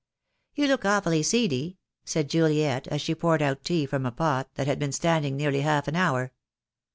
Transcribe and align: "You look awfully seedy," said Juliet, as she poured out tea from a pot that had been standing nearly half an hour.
"You 0.55 0.65
look 0.65 0.83
awfully 0.83 1.21
seedy," 1.21 1.77
said 2.05 2.27
Juliet, 2.27 2.87
as 2.87 3.01
she 3.01 3.13
poured 3.13 3.43
out 3.43 3.63
tea 3.63 3.85
from 3.85 4.07
a 4.07 4.11
pot 4.11 4.49
that 4.55 4.65
had 4.65 4.79
been 4.79 4.91
standing 4.91 5.35
nearly 5.37 5.61
half 5.61 5.87
an 5.87 5.95
hour. 5.95 6.33